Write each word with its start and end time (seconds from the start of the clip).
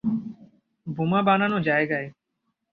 বোমা 0.87 1.19
বানানো 1.21 1.57
জায়গায়। 1.59 2.07